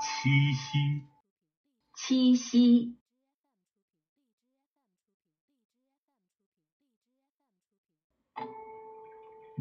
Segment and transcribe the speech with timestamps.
[0.00, 1.00] 七夕，
[1.96, 2.90] 七夕，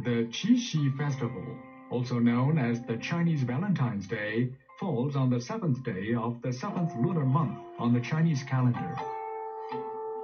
[0.04, 1.41] The Qixi Festival,
[1.89, 4.50] also known as the Chinese Valentine's Day,
[4.80, 8.96] falls on the seventh day of the seventh lunar month on the Chinese calendar.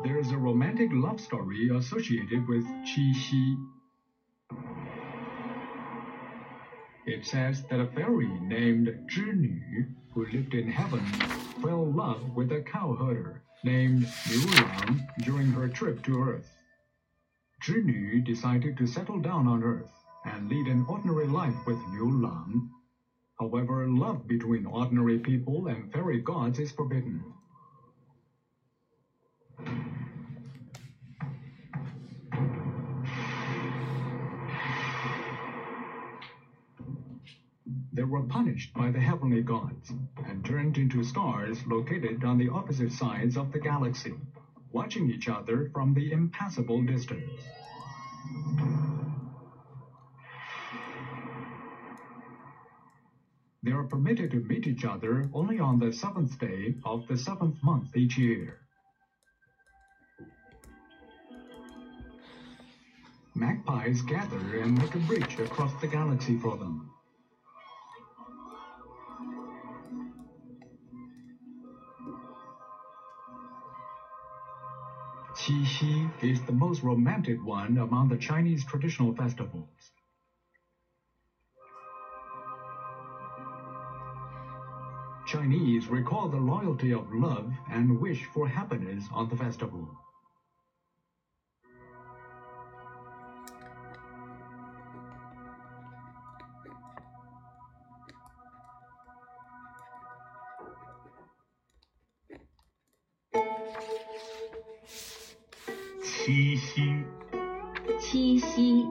[0.05, 3.57] There is a romantic love story associated with Qixi.
[7.07, 11.07] It says that a fairy named Zhinü, who lived in heaven,
[11.63, 16.53] fell in love with a cowherder named Niu Lang during her trip to Earth.
[17.63, 22.69] Zhinü decided to settle down on Earth and lead an ordinary life with Niu Lang.
[23.41, 27.25] However, love between ordinary people and fairy gods is forbidden.
[37.95, 42.91] They were punished by the heavenly gods and turned into stars located on the opposite
[42.91, 44.13] sides of the galaxy,
[44.73, 47.41] watching each other from the impassable distance.
[53.63, 57.63] They are permitted to meet each other only on the seventh day of the seventh
[57.63, 58.57] month each year.
[63.37, 66.89] Magpies gather and make a bridge across the galaxy for them.
[75.45, 79.93] Qixi is the most romantic one among the Chinese traditional festivals.
[85.27, 89.95] Chinese recall the loyalty of love and wish for happiness on the festival.
[106.24, 107.04] “七夕，
[108.00, 108.86] 七夕，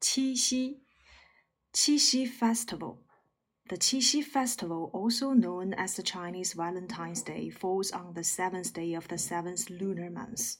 [0.00, 0.82] 七夕
[1.72, 2.98] Qixi Festival.
[3.68, 8.94] The Qixi Festival, also known as the Chinese Valentine's Day, falls on the seventh day
[8.94, 10.58] of the seventh lunar month.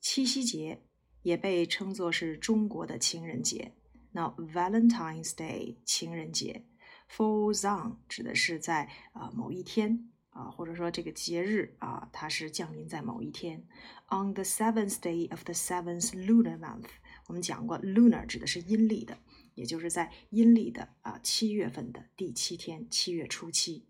[0.00, 0.82] 七夕节
[1.22, 3.74] 也被称作是中国的情人节。
[4.12, 6.64] 那 Valentine's Day 情人节
[7.10, 13.66] falls on 指的是在啊、呃某一天啊，或者说这个节日啊，它是降临在某一天。
[14.10, 16.88] On the seventh day of the seventh lunar month，
[17.26, 19.18] 我们讲过，lunar 指的是阴历的，
[19.54, 23.86] 也就是在阴历的啊七月份的第七天，七月初七。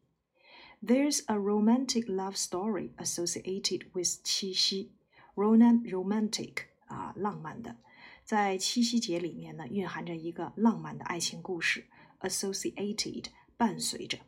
[0.82, 4.92] There's a romantic love story associated with 七夕，
[5.34, 7.76] roman romantic 啊浪漫的，
[8.24, 11.86] 在七夕节里面呢，蕴含着一个浪漫的爱情故事
[12.20, 13.26] ，associated
[13.56, 14.18] 伴随着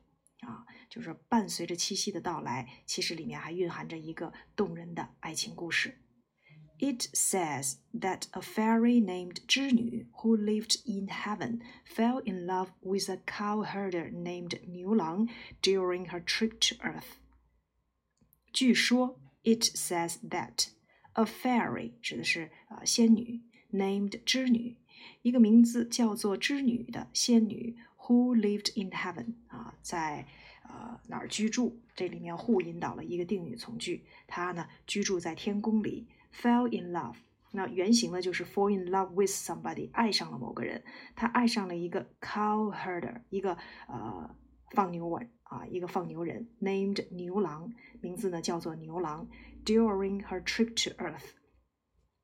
[0.41, 5.99] 啊，就是伴随着七夕的到来，其实里面还蕴含着一个动人的爱情故事。
[6.79, 13.17] It says that a fairy named 织女 who lived in heaven fell in love with a
[13.25, 15.27] cowherder named 牛郎
[15.63, 17.17] during her trip to earth.
[18.53, 20.69] 据说，it says that
[21.15, 23.41] a fairy 指的是啊仙女，
[23.73, 24.77] named 织女，
[25.22, 30.26] 一个名字叫做织女的仙女，who lived in heaven 啊，在
[30.64, 31.78] 呃哪儿居住？
[31.96, 37.16] 这里面 who 引导了一个定语从句，她呢居住在天宫里，fell in love。
[37.52, 40.84] 那原型呢就是 fall in love with somebody，爱上了某个人，
[41.16, 43.58] 她爱上了一个 cow herder，一个
[43.88, 44.36] 呃
[44.70, 49.28] 放牛人啊，一个放牛人，named 牛郎，名字呢叫做牛郎。
[49.64, 51.41] During her trip to Earth。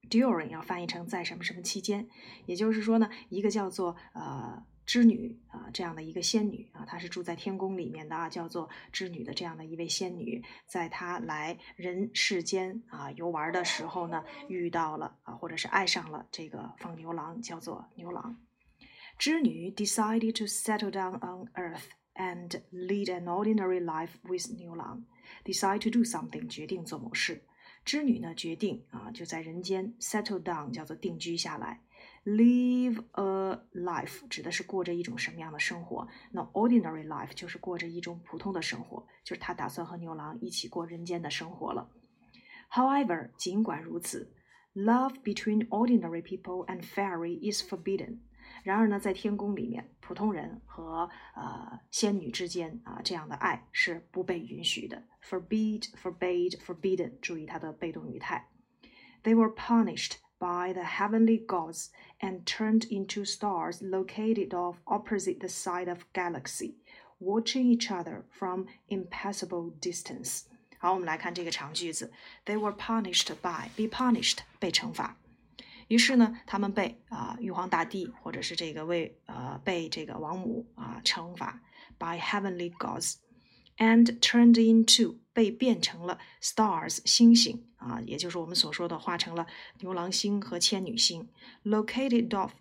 [0.10, 2.08] During 要翻译成在什么什么期间，
[2.46, 18.38] 也就是说呢，一个叫做呃织女啊这样的一个仙女啊，她是住在天宫里面的啊，叫做织女的这样的一位仙女，在她来人世间啊游玩的时候呢，遇到了啊或者是爱上了这个放牛郎，叫做牛郎。
[19.18, 25.04] 织女 decided to settle down on Earth and lead an ordinary life with 牛郎
[25.44, 27.44] ，decide to do something 决定做某事。
[27.88, 31.82] 织女呢决定啊，就在人间 settle down，叫做定居下来。
[32.26, 36.06] Live a life 指的是过着一种什么样的生活？
[36.32, 41.90] 那 ordinary life 就是过着一种普通的生活，就是他打算和牛郎一起过人间的生活了。
[42.70, 44.34] However，尽管如此
[44.76, 48.18] ，love between ordinary people and fairy is forbidden。
[48.67, 55.03] 然而呢，在天宫里面，普通人和呃仙女之间啊这样的爱是不被允许的。
[55.23, 58.49] forbid, forbade, forbidden，注意它的被动语态。
[59.23, 65.89] They were punished by the heavenly gods and turned into stars located off opposite the side
[65.89, 66.75] of galaxy,
[67.21, 70.43] watching each other from impassable distance.
[70.79, 72.11] 好，我们来看这个长句子：
[72.45, 75.17] They were punished by be punished 被惩罚。
[75.88, 81.62] 于是呢，他们被啊、玉皇大帝或者是这个为呃被这个王母啊、惩罚
[81.98, 83.16] ，by heavenly gods
[83.78, 89.48] and turned into 被变成了 stars 星星啊，也就是我们所说的化成了
[89.80, 91.30] 牛郎星和牵女星
[91.64, 92.52] ，located off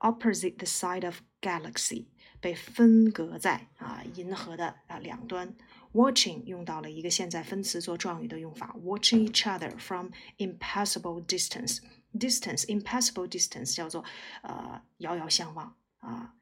[0.00, 2.06] opposite the side of galaxy
[2.40, 5.54] 被分隔在啊银河的啊两端。
[5.92, 10.08] Watching 用到了一个现在分词做状语的用法，watching each other from
[10.38, 11.78] impassable distance。
[12.17, 14.03] distance impassable distance 叫做
[14.41, 16.35] 呃遥遥相望啊，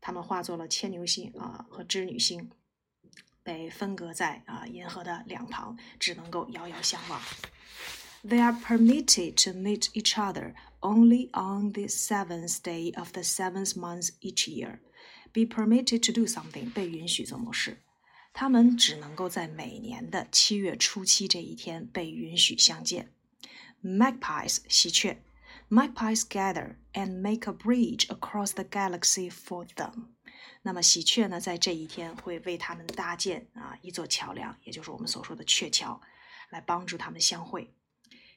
[0.00, 2.50] 他们化作了牵牛星啊和织女星。
[3.42, 7.20] 被分隔在啊银河的两旁，只能够遥遥相望。
[8.26, 14.12] They are permitted to meet each other only on the seventh day of the seventh month
[14.22, 14.78] each year.
[15.34, 17.82] Be permitted to do something 被允许做某事，
[18.32, 23.12] 他们只能够在每年的七月初七这一天被允许相见。
[23.82, 25.18] Magpies 喜鹊，
[25.68, 30.08] Magpies gather and make a bridge across the galaxy for them.
[30.62, 36.00] 那么喜鹊呢，在这一天会为他们搭建啊一座桥梁，也就是我们所说的鹊桥，
[36.50, 37.74] 来帮助他们相会。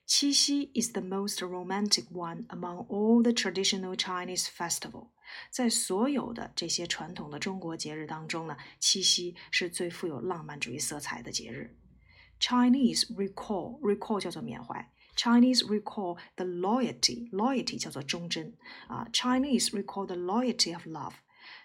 [0.05, 5.09] 七夕 is the most romantic one among all the traditional Chinese festival。
[5.51, 11.77] 在所有的这些传统的中国节日当中呢，七夕是最富有浪漫主义色彩的节日。
[12.39, 14.89] Chinese recall recall 叫做缅怀
[15.21, 18.53] ，Chinese recall the loyalty loyalty 叫做忠贞
[18.87, 21.13] 啊，Chinese recall the loyalty of love。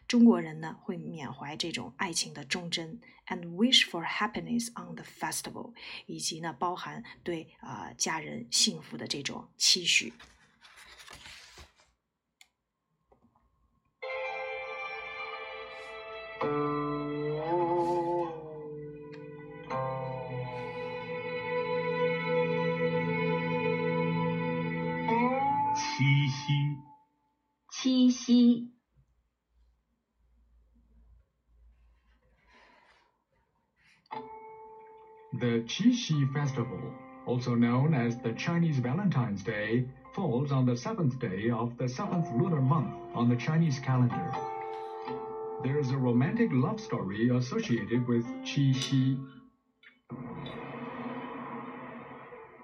[0.08, 5.72] 中国人呢会缅怀这种爱情的忠贞，and wish for happiness on the festival，
[6.06, 10.12] 以及呢包含对啊、呃、家人幸福的这种期许。
[35.39, 36.91] The Qixi Festival,
[37.27, 39.85] also known as the Chinese Valentine's Day,
[40.15, 44.31] falls on the seventh day of the seventh lunar month on the Chinese calendar.
[45.61, 49.15] There is a romantic love story associated with Qixi.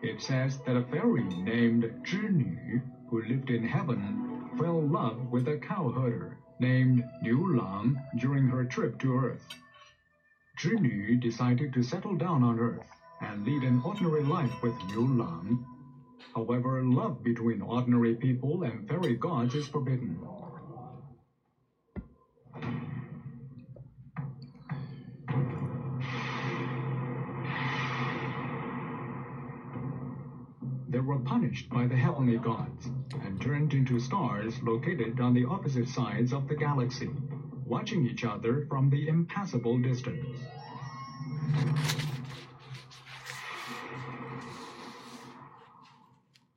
[0.02, 5.48] It says that a fairy named Zhinü, who lived in heaven, fell in love with
[5.48, 9.48] a cowherder named Niu Lang during her trip to Earth.
[10.58, 12.88] Zhinü decided to settle down on Earth
[13.22, 15.58] and lead an ordinary life with Niu Lang.
[16.36, 20.20] However, love between ordinary people and fairy gods is forbidden.
[30.88, 32.92] They were punished by the heavenly gods
[33.22, 37.10] and turned into stars located on the opposite sides of the galaxy,
[37.74, 40.28] watching each other from the impassable distance.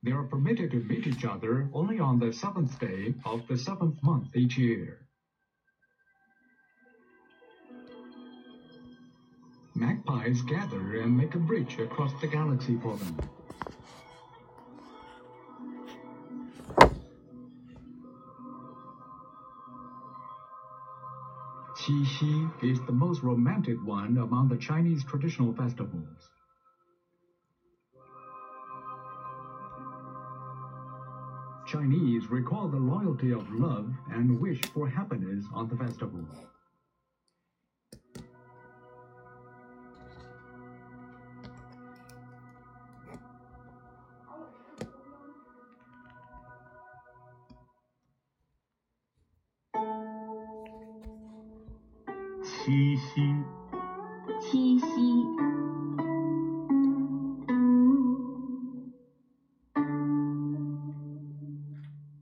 [0.03, 3.97] They are permitted to meet each other only on the seventh day of the seventh
[4.03, 5.07] month each year.
[9.73, 13.36] Magpies gather and make a bridge across the galaxy for them.
[21.87, 26.29] Qixi is the most romantic one among the Chinese traditional festivals.
[31.65, 36.27] Chinese recall the loyalty of love and wish for happiness on the festival.
[52.67, 53.23] Qixi,
[54.41, 55.25] 七夕，